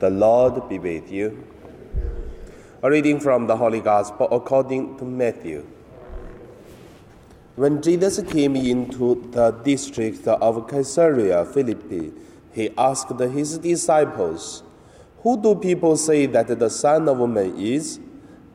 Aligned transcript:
The 0.00 0.08
Lord 0.08 0.66
be 0.70 0.78
with 0.78 1.12
you. 1.12 1.44
A 2.82 2.88
reading 2.88 3.20
from 3.20 3.46
the 3.46 3.54
Holy 3.54 3.80
Gospel 3.80 4.28
according 4.32 4.96
to 4.96 5.04
Matthew. 5.04 5.66
When 7.54 7.82
Jesus 7.82 8.18
came 8.22 8.56
into 8.56 9.28
the 9.30 9.50
district 9.50 10.26
of 10.26 10.66
Caesarea 10.68 11.44
Philippi, 11.44 12.14
he 12.50 12.70
asked 12.78 13.20
his 13.20 13.58
disciples, 13.58 14.62
Who 15.22 15.36
do 15.36 15.54
people 15.54 15.98
say 15.98 16.24
that 16.24 16.48
the 16.58 16.70
Son 16.70 17.06
of 17.06 17.28
Man 17.28 17.58
is? 17.58 18.00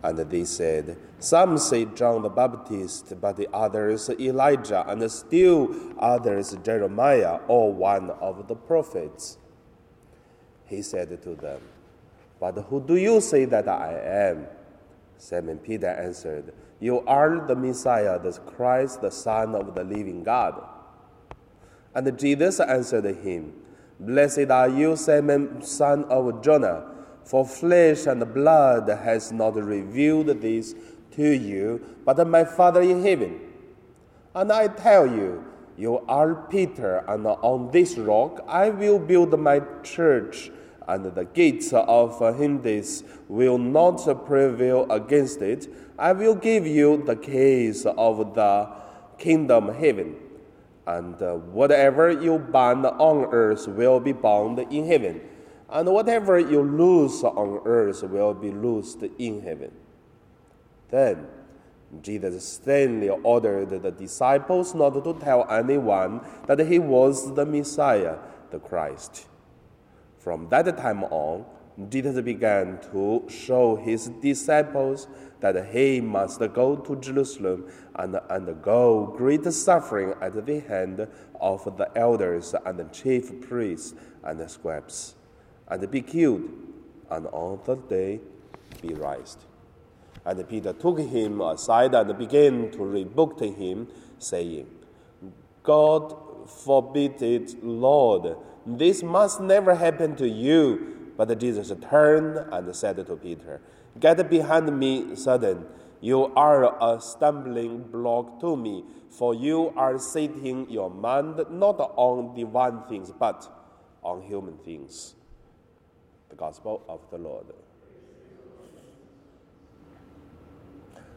And 0.01 0.17
they 0.17 0.45
said, 0.45 0.97
Some 1.19 1.59
say 1.59 1.85
John 1.85 2.23
the 2.23 2.29
Baptist, 2.29 3.21
but 3.21 3.37
the 3.37 3.47
others 3.53 4.09
Elijah, 4.09 4.83
and 4.87 5.11
still 5.11 5.75
others 5.99 6.57
Jeremiah, 6.63 7.37
or 7.47 7.71
one 7.71 8.09
of 8.09 8.47
the 8.47 8.55
prophets. 8.55 9.37
He 10.67 10.81
said 10.81 11.21
to 11.21 11.35
them, 11.35 11.61
But 12.39 12.53
who 12.53 12.81
do 12.81 12.95
you 12.95 13.21
say 13.21 13.45
that 13.45 13.67
I 13.67 13.93
am? 13.93 14.47
Simon 15.17 15.57
Peter 15.57 15.87
answered, 15.87 16.53
You 16.79 17.01
are 17.01 17.45
the 17.47 17.55
Messiah, 17.55 18.19
the 18.19 18.31
Christ, 18.31 19.01
the 19.01 19.11
Son 19.11 19.55
of 19.55 19.75
the 19.75 19.83
living 19.83 20.23
God. 20.23 20.61
And 21.93 22.19
Jesus 22.19 22.59
answered 22.59 23.05
him, 23.05 23.53
Blessed 23.99 24.51
are 24.51 24.67
you, 24.67 24.97
Simon, 24.97 25.61
son 25.61 26.03
of 26.05 26.43
Jonah, 26.43 26.83
for 27.23 27.45
flesh 27.45 28.05
and 28.07 28.33
blood 28.33 28.89
has 28.89 29.31
not 29.31 29.55
revealed 29.55 30.27
this 30.41 30.75
to 31.11 31.31
you, 31.31 31.81
but 32.03 32.27
my 32.27 32.43
Father 32.43 32.81
in 32.81 33.01
heaven. 33.01 33.39
And 34.33 34.51
I 34.51 34.67
tell 34.67 35.07
you, 35.07 35.45
you 35.77 35.99
are 36.07 36.35
Peter, 36.35 37.03
and 37.07 37.25
on 37.27 37.71
this 37.71 37.97
rock 37.97 38.43
I 38.47 38.69
will 38.69 38.99
build 38.99 39.37
my 39.39 39.61
church 39.83 40.51
and 40.87 41.05
the 41.15 41.25
gates 41.25 41.73
of 41.73 42.19
Hades 42.19 43.03
will 43.27 43.57
not 43.57 44.25
prevail 44.25 44.89
against 44.91 45.41
it. 45.41 45.67
I 45.97 46.11
will 46.11 46.35
give 46.35 46.67
you 46.67 47.03
the 47.03 47.15
keys 47.15 47.85
of 47.85 48.35
the 48.35 48.69
kingdom 49.17 49.73
heaven. 49.73 50.15
And 50.85 51.19
whatever 51.51 52.11
you 52.11 52.37
bind 52.37 52.85
on 52.85 53.25
earth 53.31 53.67
will 53.67 53.99
be 53.99 54.11
bound 54.11 54.59
in 54.59 54.85
heaven, 54.85 55.21
and 55.69 55.91
whatever 55.91 56.37
you 56.37 56.61
loose 56.61 57.23
on 57.23 57.61
earth 57.65 58.03
will 58.03 58.35
be 58.35 58.51
loosed 58.51 59.01
in 59.17 59.41
heaven. 59.41 59.71
Then 60.91 61.25
Jesus 62.01 62.47
sternly 62.47 63.09
ordered 63.09 63.69
the 63.69 63.91
disciples 63.91 64.73
not 64.73 65.03
to 65.03 65.13
tell 65.19 65.49
anyone 65.49 66.21
that 66.47 66.59
he 66.59 66.79
was 66.79 67.33
the 67.35 67.45
Messiah, 67.45 68.17
the 68.51 68.59
Christ. 68.59 69.27
From 70.17 70.49
that 70.49 70.77
time 70.77 71.03
on, 71.03 71.45
Jesus 71.89 72.19
began 72.21 72.79
to 72.91 73.25
show 73.29 73.75
his 73.75 74.07
disciples 74.21 75.07
that 75.41 75.73
he 75.73 76.01
must 76.01 76.39
go 76.53 76.75
to 76.77 76.95
Jerusalem 76.95 77.69
and 77.95 78.15
undergo 78.29 79.13
great 79.17 79.45
suffering 79.53 80.13
at 80.21 80.45
the 80.45 80.59
hand 80.61 81.07
of 81.39 81.77
the 81.77 81.91
elders 81.97 82.55
and 82.65 82.79
the 82.79 82.85
chief 82.85 83.41
priests 83.41 83.93
and 84.23 84.39
the 84.39 84.47
scribes, 84.47 85.15
and 85.67 85.91
be 85.91 86.01
killed, 86.01 86.49
and 87.11 87.27
on 87.27 87.59
the 87.65 87.75
day 87.75 88.19
be 88.81 88.93
raised. 88.93 89.39
And 90.25 90.49
Peter 90.49 90.73
took 90.73 90.99
him 90.99 91.41
aside 91.41 91.93
and 91.93 92.17
began 92.17 92.71
to 92.71 92.83
rebuke 92.83 93.39
him, 93.39 93.87
saying, 94.17 94.67
God 95.63 96.15
forbid 96.47 97.21
it, 97.21 97.63
Lord 97.63 98.35
this 98.65 99.03
must 99.03 99.39
never 99.41 99.75
happen 99.75 100.15
to 100.15 100.27
you. 100.27 101.11
But 101.17 101.37
Jesus 101.39 101.71
turned 101.89 102.37
and 102.51 102.75
said 102.75 102.97
to 102.97 103.15
Peter, 103.15 103.61
Get 103.99 104.29
behind 104.29 104.77
me, 104.77 105.15
Satan. 105.15 105.65
You 106.01 106.33
are 106.35 106.75
a 106.81 106.99
stumbling 106.99 107.83
block 107.83 108.39
to 108.41 108.57
me, 108.57 108.83
for 109.09 109.33
you 109.33 109.73
are 109.77 109.97
setting 109.97 110.69
your 110.69 110.89
mind 110.89 111.37
not 111.49 111.79
on 111.95 112.35
divine 112.35 112.81
things, 112.89 113.11
but 113.17 113.47
on 114.03 114.21
human 114.21 114.57
things. 114.57 115.15
The 116.29 116.35
Gospel 116.35 116.83
of 116.89 116.99
the 117.11 117.17
Lord. 117.17 117.45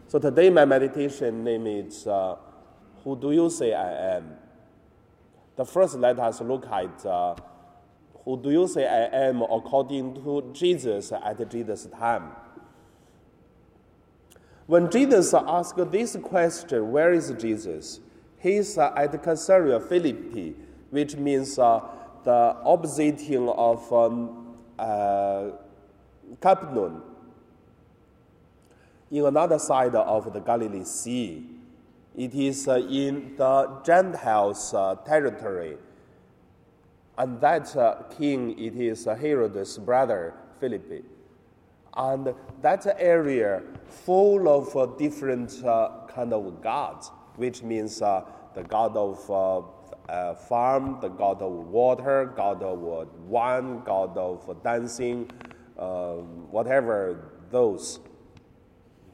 So 0.08 0.18
today, 0.18 0.50
my 0.50 0.64
meditation 0.64 1.44
name 1.44 1.66
is 1.66 2.06
uh, 2.06 2.36
Who 3.04 3.14
Do 3.14 3.30
You 3.30 3.50
Say 3.50 3.74
I 3.74 4.16
Am? 4.16 4.36
The 5.56 5.64
first, 5.64 5.96
let 5.96 6.18
us 6.18 6.40
look 6.40 6.66
at 6.66 7.04
uh, 7.04 7.34
who 8.28 8.40
do 8.40 8.50
you 8.50 8.68
say 8.68 8.86
I 8.86 9.26
am 9.26 9.40
according 9.40 10.14
to 10.16 10.50
Jesus 10.52 11.12
at 11.12 11.50
Jesus' 11.50 11.86
time? 11.86 12.30
When 14.66 14.90
Jesus 14.90 15.32
asked 15.32 15.90
this 15.90 16.14
question, 16.22 16.92
where 16.92 17.14
is 17.14 17.32
Jesus? 17.38 18.00
He's 18.38 18.76
uh, 18.76 18.92
at 18.94 19.22
Caesarea 19.22 19.80
Philippi, 19.80 20.54
which 20.90 21.16
means 21.16 21.58
uh, 21.58 21.80
the 22.22 22.54
opposite 22.64 23.20
of 23.32 23.92
um, 23.92 24.56
uh, 24.78 25.52
Capernaum, 26.40 27.02
in 29.10 29.24
another 29.24 29.58
side 29.58 29.94
of 29.94 30.32
the 30.32 30.40
Galilee 30.40 30.84
Sea. 30.84 31.44
It 32.16 32.34
is 32.34 32.66
in 32.66 33.34
the 33.36 33.80
Gentiles' 33.84 34.74
uh, 34.74 34.96
territory. 35.06 35.76
And 37.16 37.40
that 37.40 37.74
uh, 37.76 38.02
king, 38.16 38.58
it 38.58 38.74
is 38.76 39.04
Herod's 39.04 39.78
brother, 39.78 40.34
Philip. 40.60 41.04
And 41.96 42.34
that 42.62 42.86
area 42.98 43.62
full 43.88 44.48
of 44.48 44.76
uh, 44.76 44.86
different 44.98 45.50
kind 45.62 46.32
of 46.32 46.62
gods, 46.62 47.10
which 47.36 47.62
means 47.62 47.98
the 47.98 48.24
god 48.68 48.96
of 48.96 49.30
uh, 50.08 50.34
farm, 50.34 50.98
the 51.00 51.08
god 51.08 51.42
of 51.42 51.52
water, 51.52 52.32
god 52.36 52.62
of 52.62 52.80
wine, 53.26 53.82
god 53.84 54.16
of 54.16 54.62
dancing, 54.62 55.30
uh, 55.78 56.14
whatever 56.50 57.30
those, 57.50 58.00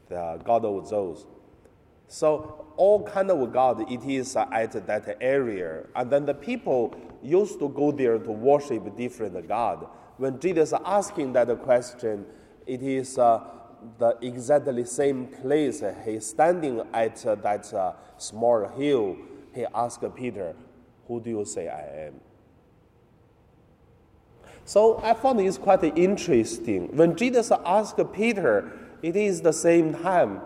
the 0.09 0.39
god 0.43 0.65
of 0.65 0.89
those. 0.89 1.25
So 2.07 2.65
all 2.77 3.03
kind 3.03 3.31
of 3.31 3.51
God 3.51 3.91
it 3.91 4.03
is 4.03 4.35
at 4.35 4.87
that 4.87 5.17
area, 5.21 5.85
and 5.95 6.11
then 6.11 6.25
the 6.25 6.33
people 6.33 6.95
used 7.23 7.59
to 7.59 7.69
go 7.69 7.91
there 7.91 8.19
to 8.19 8.31
worship 8.31 8.95
different 8.95 9.47
God. 9.47 9.87
When 10.17 10.39
Jesus 10.39 10.73
asking 10.85 11.33
that 11.33 11.47
question, 11.63 12.25
it 12.65 12.81
is 12.81 13.17
uh, 13.17 13.43
the 13.97 14.17
exactly 14.21 14.85
same 14.85 15.27
place. 15.27 15.83
He's 16.05 16.27
standing 16.27 16.81
at 16.93 17.25
uh, 17.25 17.35
that 17.35 17.73
uh, 17.73 17.93
small 18.17 18.67
hill. 18.69 19.17
He 19.53 19.65
asked 19.73 20.03
Peter, 20.15 20.55
"Who 21.07 21.19
do 21.19 21.29
you 21.29 21.45
say 21.45 21.67
I 21.69 22.07
am?" 22.07 22.21
So 24.63 24.99
I 25.03 25.13
found 25.13 25.39
this 25.39 25.57
quite 25.57 25.83
interesting. 25.83 26.95
When 26.95 27.15
Jesus 27.15 27.51
asked 27.51 27.99
Peter, 28.13 28.71
it 29.05 29.15
is 29.15 29.41
the 29.41 29.53
same 29.53 29.93
time 29.93 30.41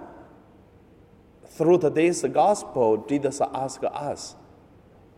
through 1.46 1.78
today's 1.78 2.22
gospel, 2.24 3.06
Jesus 3.08 3.40
asks 3.40 3.86
us, 3.86 4.36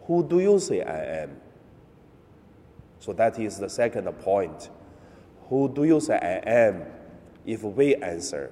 Who 0.06 0.24
do 0.24 0.40
you 0.40 0.59
say 0.59 0.84
I 0.84 1.24
am? 1.24 1.38
So 3.00 3.13
that 3.13 3.40
is 3.40 3.57
the 3.57 3.68
second 3.68 4.06
point. 4.19 4.69
Who 5.50 5.68
do 5.68 5.85
you 5.85 6.00
say 6.00 6.19
I 6.22 6.50
am? 6.51 6.85
If 7.44 7.63
we 7.63 7.96
answer, 7.96 8.51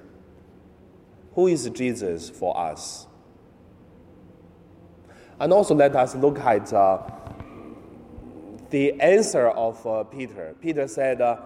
Who 1.36 1.46
is 1.46 1.70
Jesus 1.70 2.28
for 2.28 2.58
us? 2.58 3.06
And 5.38 5.52
also 5.52 5.76
let 5.76 5.94
us 5.94 6.16
look 6.16 6.40
at 6.40 6.72
uh, 6.72 6.98
the 8.70 9.00
answer 9.00 9.50
of 9.50 9.86
uh, 9.86 10.02
Peter. 10.02 10.56
Peter 10.60 10.88
said, 10.88 11.20
uh, 11.20 11.36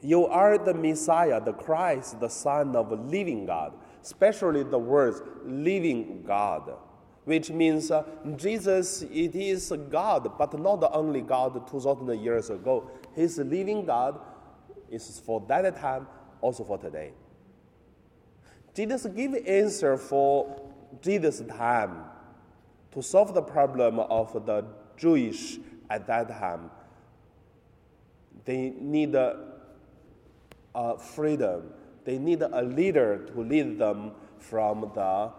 You 0.00 0.26
are 0.26 0.58
the 0.58 0.74
Messiah, 0.74 1.40
the 1.40 1.52
Christ, 1.52 2.20
the 2.20 2.28
Son 2.28 2.76
of 2.76 2.90
living 3.10 3.46
God 3.46 3.72
especially 4.02 4.62
the 4.62 4.78
words 4.78 5.22
living 5.44 6.22
God, 6.26 6.72
which 7.24 7.50
means 7.50 7.90
uh, 7.90 8.04
Jesus, 8.36 9.02
it 9.02 9.34
is 9.34 9.72
God, 9.90 10.38
but 10.38 10.58
not 10.58 10.80
the 10.80 10.90
only 10.92 11.20
God 11.20 11.66
2,000 11.68 12.18
years 12.20 12.50
ago. 12.50 12.90
His 13.14 13.36
living 13.38 13.84
God 13.84 14.18
is 14.90 15.20
for 15.24 15.44
that 15.48 15.76
time, 15.76 16.06
also 16.40 16.64
for 16.64 16.78
today. 16.78 17.12
Jesus 18.74 19.06
give 19.14 19.34
answer 19.46 19.98
for 19.98 20.70
Jesus' 21.02 21.42
time 21.50 22.04
to 22.92 23.02
solve 23.02 23.34
the 23.34 23.42
problem 23.42 23.98
of 23.98 24.46
the 24.46 24.64
Jewish 24.96 25.58
at 25.90 26.06
that 26.06 26.28
time. 26.28 26.70
They 28.46 28.72
need 28.78 29.14
uh, 30.74 30.96
freedom 30.96 31.72
they 32.08 32.16
need 32.16 32.40
a 32.40 32.62
leader 32.62 33.18
to 33.34 33.42
lead 33.42 33.78
them 33.78 34.12
from 34.38 34.90
the 34.94 35.30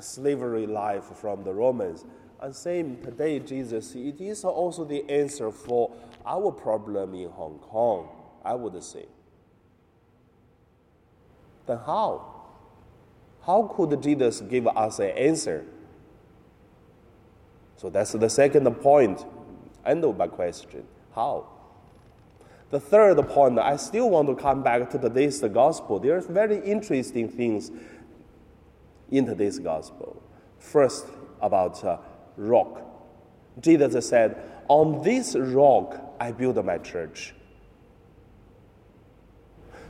slavery 0.00 0.66
life 0.66 1.04
from 1.20 1.44
the 1.44 1.52
Romans. 1.52 2.06
And 2.40 2.56
same 2.56 2.96
today, 3.02 3.40
Jesus, 3.40 3.94
it 3.94 4.18
is 4.22 4.42
also 4.42 4.86
the 4.86 5.04
answer 5.10 5.50
for 5.50 5.92
our 6.24 6.50
problem 6.50 7.14
in 7.14 7.28
Hong 7.28 7.58
Kong, 7.58 8.08
I 8.42 8.54
would 8.54 8.82
say. 8.82 9.04
Then 11.66 11.76
how? 11.84 12.46
How 13.44 13.64
could 13.64 14.02
Jesus 14.02 14.40
give 14.40 14.66
us 14.66 15.00
an 15.00 15.10
answer? 15.10 15.66
So 17.76 17.90
that's 17.90 18.12
the 18.12 18.30
second 18.30 18.64
point. 18.76 19.26
End 19.84 20.02
of 20.06 20.16
my 20.16 20.28
question. 20.28 20.84
How? 21.14 21.48
The 22.70 22.80
third 22.80 23.16
point, 23.28 23.58
I 23.58 23.76
still 23.76 24.10
want 24.10 24.28
to 24.28 24.34
come 24.34 24.62
back 24.62 24.90
to 24.90 24.98
today's 24.98 25.40
gospel. 25.40 25.98
There's 26.00 26.26
very 26.26 26.58
interesting 26.64 27.28
things 27.28 27.70
in 29.10 29.26
today's 29.26 29.58
gospel. 29.58 30.22
First, 30.58 31.06
about 31.40 31.84
uh, 31.84 31.98
rock. 32.36 32.80
Jesus 33.60 34.08
said, 34.08 34.36
On 34.68 35.02
this 35.02 35.36
rock 35.36 36.16
I 36.18 36.32
build 36.32 36.62
my 36.64 36.78
church. 36.78 37.34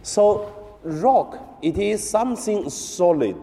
So, 0.02 0.78
rock, 0.82 1.58
it 1.62 1.78
is 1.78 2.08
something 2.08 2.68
solid, 2.68 3.40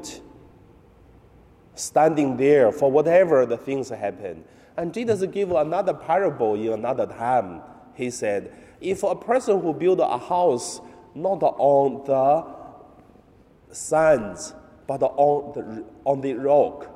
standing 1.74 2.38
there 2.38 2.72
for 2.72 2.92
whatever 2.92 3.45
the 3.45 3.57
things 3.57 3.89
happen. 3.89 4.44
And 4.77 4.94
Jesus 4.94 5.24
gave 5.31 5.51
another 5.51 5.94
parable 5.94 6.56
in 6.56 6.74
another 6.74 7.07
time. 7.07 7.62
He 7.95 8.10
said, 8.12 8.54
If 8.81 9.04
a 9.04 9.16
person 9.16 9.62
who 9.62 9.74
build 9.74 10.00
a 10.00 10.18
house 10.18 10.81
not 11.13 11.44
on 11.44 12.04
the 12.06 13.74
sands, 13.74 14.54
but 14.88 15.04
on 15.04 15.54
the, 15.54 15.86
on 16.04 16.22
the 16.22 16.33
rock, 16.33 16.89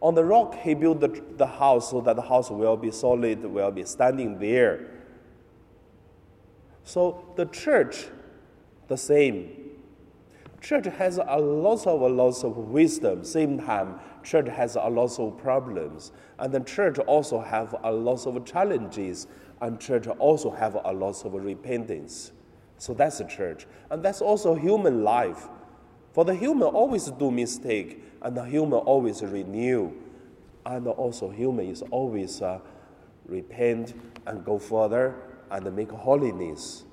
on 0.00 0.16
the 0.16 0.24
rock, 0.24 0.56
he 0.56 0.74
built 0.74 1.00
the, 1.00 1.22
the 1.36 1.46
house 1.46 1.90
so 1.90 2.00
that 2.00 2.16
the 2.16 2.22
house 2.22 2.50
will 2.50 2.76
be 2.76 2.90
solid, 2.90 3.44
will 3.44 3.70
be 3.70 3.84
standing 3.84 4.38
there. 4.40 4.90
So 6.82 7.24
the 7.36 7.46
church, 7.46 8.06
the 8.88 8.96
same. 8.96 9.61
Church 10.62 10.86
has 10.86 11.18
a 11.18 11.38
lot 11.38 11.88
of 11.88 12.02
a 12.02 12.06
lot 12.06 12.44
of 12.44 12.56
wisdom. 12.56 13.24
Same 13.24 13.58
time, 13.58 13.98
church 14.22 14.48
has 14.48 14.76
a 14.76 14.88
lot 14.88 15.18
of 15.18 15.36
problems, 15.36 16.12
and 16.38 16.54
the 16.54 16.60
church 16.60 17.00
also 17.00 17.40
have 17.40 17.74
a 17.82 17.90
lot 17.90 18.24
of 18.28 18.44
challenges, 18.44 19.26
and 19.60 19.80
church 19.80 20.06
also 20.06 20.52
have 20.52 20.78
a 20.84 20.92
lot 20.92 21.24
of 21.24 21.34
repentance. 21.34 22.30
So 22.78 22.94
that's 22.94 23.18
the 23.18 23.24
church, 23.24 23.66
and 23.90 24.04
that's 24.04 24.20
also 24.20 24.54
human 24.54 25.02
life. 25.02 25.48
For 26.12 26.24
the 26.24 26.34
human 26.34 26.68
always 26.68 27.06
do 27.10 27.32
mistake, 27.32 28.04
and 28.22 28.36
the 28.36 28.44
human 28.44 28.78
always 28.78 29.20
renew, 29.22 29.90
and 30.64 30.86
also 30.86 31.28
human 31.28 31.70
is 31.70 31.82
always 31.90 32.40
uh, 32.40 32.60
repent 33.26 33.94
and 34.26 34.44
go 34.44 34.60
further 34.60 35.16
and 35.50 35.74
make 35.74 35.90
holiness. 35.90 36.84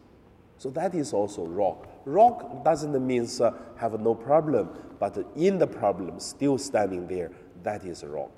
So 0.58 0.72
that 0.72 0.96
is 0.96 1.14
also 1.14 1.46
rock. 1.46 1.89
Rock 2.06 2.64
doesn't 2.64 3.06
mean 3.06 3.28
uh, 3.40 3.52
have 3.78 4.00
no 4.00 4.16
problem, 4.16 4.70
but 5.00 5.18
in 5.36 5.58
the 5.58 5.68
problem, 5.68 6.20
still 6.20 6.58
standing 6.58 7.08
there, 7.08 7.32
that 7.64 7.84
is 7.84 8.04
rock. 8.04 8.32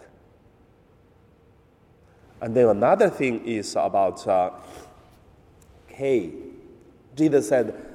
And 2.42 2.56
then 2.56 2.68
another 2.68 3.10
thing 3.10 3.46
is 3.46 3.76
about 3.76 4.28
uh, 4.28 4.52
K. 5.88 6.32
Jesus 7.16 7.50
said, 7.50 7.92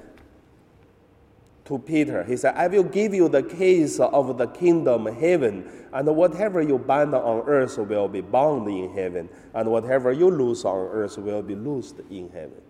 to 1.67 1.79
Peter. 1.79 2.23
He 2.25 2.37
said, 2.37 2.55
I 2.55 2.69
will 2.69 2.85
give 2.85 3.13
you 3.13 3.29
the 3.29 3.43
keys 3.43 4.01
of 4.01 4.39
the 4.39 4.47
kingdom 4.47 5.07
of 5.09 5.17
heaven, 5.17 5.69
and 5.93 6.17
whatever 6.17 6.63
you 6.63 6.79
bind 6.79 7.15
on 7.15 7.43
earth 7.47 7.77
will 7.77 8.09
be 8.09 8.21
bound 8.21 8.69
in 8.69 8.93
heaven, 8.95 9.29
and 9.53 9.71
whatever 9.71 10.13
you 10.13 10.31
loose 10.31 10.65
on 10.65 10.89
earth 10.93 11.19
will 11.19 11.43
be 11.43 11.55
loosed 11.55 11.97
in 12.09 12.31
heaven. 12.31 12.63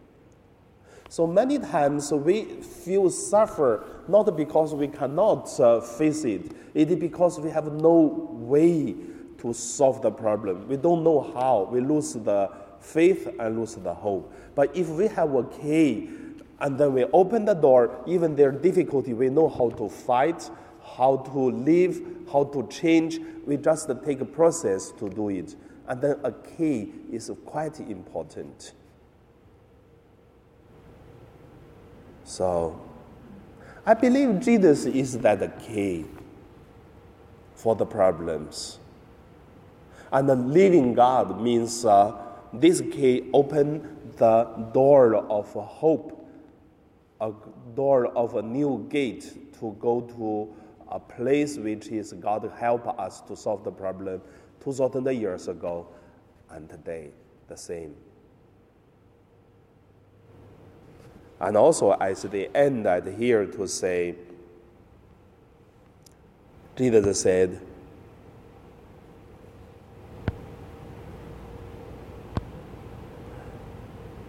So 1.08 1.26
many 1.26 1.58
times 1.58 2.10
we 2.12 2.44
feel 2.44 3.10
suffer 3.10 3.84
not 4.08 4.36
because 4.36 4.74
we 4.74 4.88
cannot 4.88 5.58
uh, 5.60 5.80
face 5.80 6.24
it, 6.24 6.52
it 6.74 6.90
is 6.90 6.96
because 6.96 7.38
we 7.38 7.50
have 7.50 7.72
no 7.72 8.28
way 8.32 8.96
to 9.38 9.52
solve 9.52 10.02
the 10.02 10.10
problem. 10.10 10.66
We 10.68 10.76
don't 10.76 11.04
know 11.04 11.20
how. 11.20 11.68
We 11.70 11.80
lose 11.80 12.14
the 12.14 12.50
faith 12.80 13.28
and 13.38 13.58
lose 13.58 13.74
the 13.74 13.94
hope. 13.94 14.32
But 14.54 14.76
if 14.76 14.88
we 14.88 15.08
have 15.08 15.34
a 15.34 15.44
key, 15.44 16.10
and 16.60 16.78
then 16.78 16.94
we 16.94 17.04
open 17.04 17.44
the 17.44 17.54
door, 17.54 18.02
even 18.06 18.34
their 18.34 18.50
difficulty, 18.50 19.12
we 19.12 19.28
know 19.28 19.48
how 19.48 19.70
to 19.70 19.88
fight, 19.88 20.50
how 20.96 21.18
to 21.18 21.50
live, 21.50 22.00
how 22.32 22.44
to 22.44 22.66
change. 22.68 23.20
We 23.44 23.58
just 23.58 23.90
take 24.04 24.20
a 24.20 24.24
process 24.24 24.90
to 24.92 25.08
do 25.08 25.28
it. 25.28 25.54
And 25.86 26.00
then 26.00 26.16
a 26.24 26.32
key 26.32 26.92
is 27.12 27.30
quite 27.44 27.78
important. 27.80 28.72
So, 32.26 32.78
I 33.86 33.94
believe 33.94 34.40
Jesus 34.40 34.84
is 34.84 35.16
that 35.18 35.60
key 35.60 36.04
for 37.54 37.76
the 37.76 37.86
problems. 37.86 38.80
And 40.12 40.28
the 40.28 40.34
living 40.34 40.92
God 40.92 41.40
means 41.40 41.84
uh, 41.84 42.16
this 42.52 42.80
key 42.80 43.30
open 43.32 43.96
the 44.16 44.44
door 44.74 45.14
of 45.14 45.52
hope 45.52 46.16
a 47.20 47.32
door 47.74 48.08
of 48.08 48.34
a 48.34 48.42
new 48.42 48.86
gate 48.90 49.54
to 49.58 49.76
go 49.80 50.00
to 50.02 50.54
a 50.88 51.00
place 51.00 51.56
which 51.56 51.88
is 51.88 52.12
God 52.12 52.50
help 52.58 52.86
us 52.98 53.20
to 53.22 53.36
solve 53.36 53.64
the 53.64 53.72
problem 53.72 54.20
2000 54.62 55.06
years 55.16 55.48
ago 55.48 55.86
and 56.50 56.68
today 56.68 57.10
the 57.48 57.56
same. 57.56 57.94
And 61.40 61.56
also 61.56 61.92
at 61.92 62.16
the 62.30 62.54
end, 62.56 62.86
I'd 62.86 63.06
here 63.06 63.46
to 63.46 63.68
say, 63.68 64.14
Jesus 66.76 67.20
said, 67.20 67.60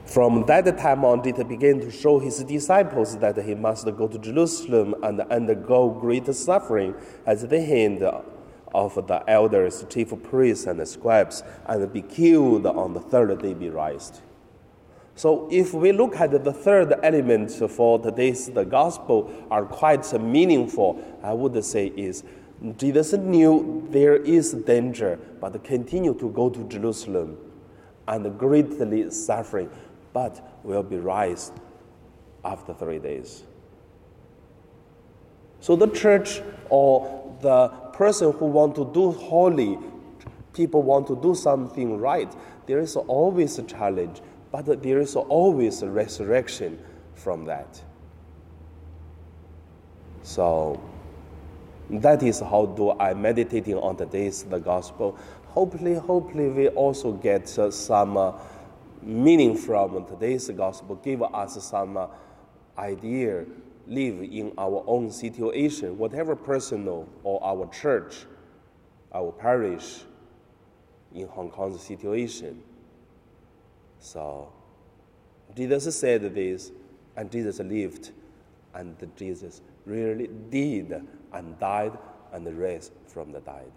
From 0.06 0.46
that 0.48 0.78
time 0.80 1.06
on, 1.06 1.22
Jesus 1.22 1.44
began 1.44 1.80
to 1.82 1.92
show 1.92 2.18
his 2.18 2.44
disciples 2.44 3.18
that 3.18 3.38
he 3.38 3.54
must 3.54 3.86
go 3.86 4.08
to 4.08 4.18
Jerusalem 4.18 4.96
and 5.04 5.22
undergo 5.22 5.90
great 5.90 6.34
suffering 6.34 6.96
at 7.26 7.48
the 7.48 7.62
hand 7.62 8.02
of 8.74 9.08
the 9.08 9.24
elders, 9.30 9.86
chief 9.90 10.12
priests, 10.24 10.66
and 10.66 10.88
scribes, 10.88 11.44
and 11.68 11.94
be 11.94 12.02
killed 12.02 12.66
on 12.66 12.94
the 12.94 13.00
third 13.00 13.40
day 13.42 13.54
be 13.54 13.70
raised. 13.70 14.22
So, 15.18 15.48
if 15.50 15.74
we 15.74 15.92
look 15.92 16.16
at 16.18 16.44
the 16.44 16.54
third 16.54 16.94
element 17.02 17.50
for 17.52 17.98
today's 17.98 18.52
the 18.52 18.64
gospel 18.64 19.34
are 19.50 19.66
quite 19.66 20.14
meaningful, 20.22 21.04
I 21.24 21.34
would 21.34 21.66
say 21.66 21.88
is 21.88 22.24
Jesus 22.78 23.14
knew 23.14 23.88
there 23.90 24.16
is 24.16 24.54
danger, 24.54 25.20
but 25.42 25.64
continue 25.64 26.14
to 26.14 26.30
go 26.30 26.52
to 26.52 26.64
Jerusalem 26.66 27.36
and 28.08 28.38
greatly 28.38 29.10
suffering 29.10 29.72
but 30.14 30.62
will 30.64 30.84
be 30.84 30.98
raised 30.98 31.54
after 32.46 32.76
three 32.76 33.00
days. 33.00 33.44
So 35.62 35.76
the 35.76 35.88
church 35.88 36.42
or 36.70 37.36
the 37.42 37.70
person 37.92 38.34
who 38.34 38.46
want 38.46 38.76
to 38.76 38.92
do 38.94 39.14
holy, 39.14 39.80
people 40.54 40.84
want 40.84 41.08
to 41.08 41.16
do 41.16 41.34
something 41.34 41.98
right, 41.98 42.32
there 42.68 42.78
is 42.78 42.96
always 42.96 43.58
a 43.58 43.64
challenge, 43.64 44.22
but 44.52 44.82
there 44.84 45.00
is 45.00 45.16
always 45.16 45.82
a 45.82 45.90
resurrection 45.90 46.80
from 47.16 47.46
that. 47.46 47.82
So 50.24 50.80
that 51.90 52.24
is 52.24 52.40
how 52.40 52.66
do 52.66 52.92
I 53.00 53.14
meditating 53.14 53.76
on 53.76 53.96
today's 53.96 54.44
the 54.44 54.60
gospel. 54.60 55.18
Hopefully, 55.48 55.96
hopefully 55.96 56.50
we 56.50 56.68
also 56.70 57.14
get 57.14 57.58
uh, 57.58 57.72
some. 57.72 58.18
Uh, 58.18 58.34
meaning 59.08 59.56
from 59.56 60.06
today's 60.06 60.50
gospel 60.50 60.96
give 60.96 61.22
us 61.22 61.64
some 61.64 61.98
uh, 61.98 62.08
idea 62.78 63.46
live 63.88 64.22
in 64.22 64.52
our 64.58 64.84
own 64.86 65.10
situation 65.10 65.98
whatever 65.98 66.36
personal 66.36 67.08
or 67.24 67.42
our 67.44 67.68
church 67.70 68.26
our 69.14 69.32
parish 69.32 70.02
in 71.14 71.28
hong 71.28 71.50
kong's 71.50 71.82
situation 71.82 72.62
so 74.00 74.52
jesus 75.56 75.98
said 76.00 76.22
this 76.34 76.72
and 77.16 77.32
jesus 77.32 77.60
lived 77.60 78.12
and 78.74 78.96
jesus 79.16 79.62
really 79.86 80.30
did 80.50 81.02
and 81.34 81.60
died 81.60 81.98
and 82.34 82.46
raised 82.58 82.92
from 83.08 83.32
the 83.32 83.40
dead. 83.40 83.72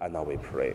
And 0.00 0.14
now 0.14 0.22
we 0.22 0.36
pray 0.38 0.74